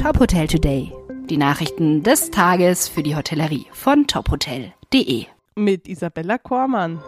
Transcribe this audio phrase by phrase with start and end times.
[0.00, 0.92] Top Hotel Today.
[1.28, 5.26] Die Nachrichten des Tages für die Hotellerie von tophotel.de.
[5.56, 7.02] Mit Isabella Kormann.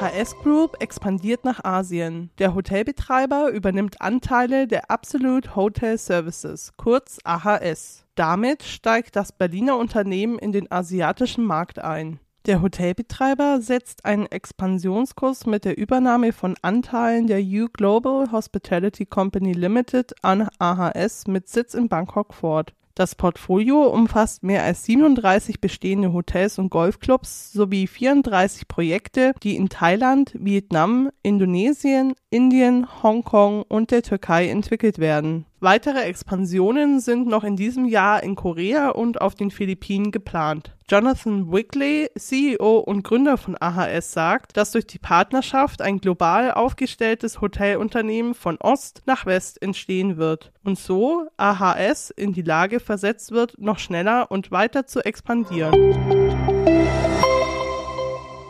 [0.00, 2.30] HS Group expandiert nach Asien.
[2.38, 8.04] Der Hotelbetreiber übernimmt Anteile der Absolute Hotel Services, kurz AHS.
[8.14, 12.20] Damit steigt das Berliner Unternehmen in den asiatischen Markt ein.
[12.48, 19.52] Der Hotelbetreiber setzt einen Expansionskurs mit der Übernahme von Anteilen der U Global Hospitality Company
[19.52, 22.72] Limited an AHS mit Sitz in Bangkok fort.
[22.94, 29.68] Das Portfolio umfasst mehr als 37 bestehende Hotels und Golfclubs sowie 34 Projekte, die in
[29.68, 35.44] Thailand, Vietnam, Indonesien, Indien, Hongkong und der Türkei entwickelt werden.
[35.60, 40.72] Weitere Expansionen sind noch in diesem Jahr in Korea und auf den Philippinen geplant.
[40.90, 47.42] Jonathan Wigley, CEO und Gründer von AHS, sagt, dass durch die Partnerschaft ein global aufgestelltes
[47.42, 53.58] Hotelunternehmen von Ost nach West entstehen wird und so AHS in die Lage versetzt wird,
[53.58, 55.74] noch schneller und weiter zu expandieren.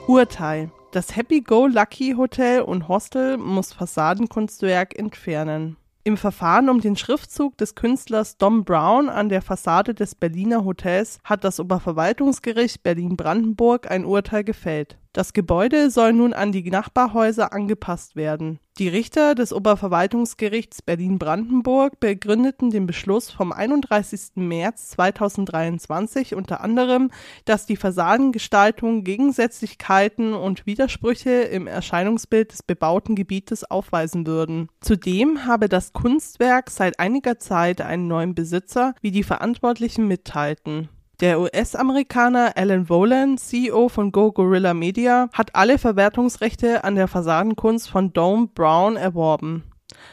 [0.07, 5.77] Urteil das Happy Go Lucky Hotel und Hostel muss Fassadenkunstwerk entfernen.
[6.05, 11.19] Im Verfahren um den Schriftzug des Künstlers Dom Brown an der Fassade des Berliner Hotels
[11.25, 14.97] hat das Oberverwaltungsgericht Berlin-Brandenburg ein Urteil gefällt.
[15.13, 18.61] Das Gebäude soll nun an die Nachbarhäuser angepasst werden.
[18.79, 24.37] Die Richter des Oberverwaltungsgerichts Berlin-Brandenburg begründeten den Beschluss vom 31.
[24.37, 27.11] März 2023 unter anderem,
[27.45, 34.69] dass die Fassadengestaltung Gegensätzlichkeiten und Widersprüche im Erscheinungsbild des bebauten Gebietes aufweisen würden.
[34.81, 40.89] Zudem habe das Kunstwerk seit einiger Zeit einen neuen Besitzer, wie die Verantwortlichen mitteilten.
[41.21, 47.91] Der US-Amerikaner Alan Volan, CEO von Go Gorilla Media, hat alle Verwertungsrechte an der Fassadenkunst
[47.91, 49.65] von Dome Brown erworben.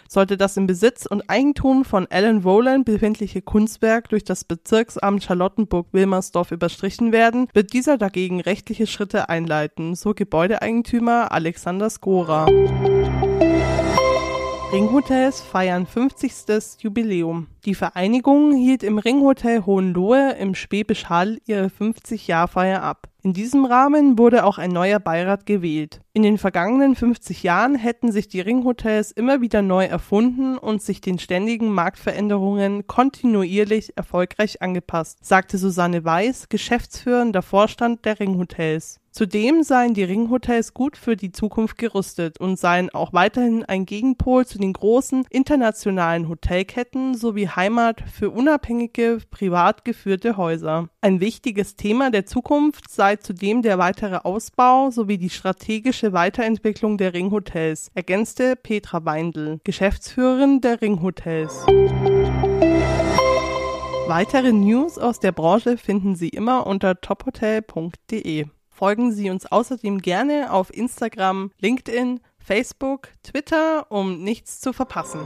[0.09, 6.49] Sollte das im Besitz und Eigentum von Alan Volan befindliche Kunstwerk durch das Bezirksamt Charlottenburg-Wilmersdorf
[6.49, 12.47] überstrichen werden, wird dieser dagegen rechtliche Schritte einleiten, so Gebäudeeigentümer Alexander Skora.
[14.75, 16.83] Ringhotels feiern 50.
[16.83, 17.47] Jubiläum.
[17.63, 23.07] Die Vereinigung hielt im Ringhotel Hohenlohe im Schwäbisch Hall ihre 50-Jahr-Feier ab.
[23.23, 26.01] In diesem Rahmen wurde auch ein neuer Beirat gewählt.
[26.11, 30.99] In den vergangenen 50 Jahren hätten sich die Ringhotels immer wieder neu erfunden und sich
[30.99, 38.99] den ständigen Marktveränderungen kontinuierlich erfolgreich angepasst, sagte Susanne Weiß, geschäftsführender Vorstand der Ringhotels.
[39.17, 44.45] Zudem seien die Ringhotels gut für die Zukunft gerüstet und seien auch weiterhin ein Gegenpol
[44.45, 50.89] zu den großen internationalen Hotelketten sowie Heimat für unabhängige, privat geführte Häuser.
[50.99, 57.13] Ein wichtiges Thema der Zukunft sei zudem der weitere Ausbau sowie die strategische Weiterentwicklung der
[57.13, 61.65] Ringhotels, ergänzte Petra Weindl, Geschäftsführerin der Ringhotels.
[64.07, 68.47] Weitere News aus der Branche finden Sie immer unter tophotel.de.
[68.75, 75.21] Folgen Sie uns außerdem gerne auf Instagram, LinkedIn, Facebook, Twitter, um nichts zu verpassen.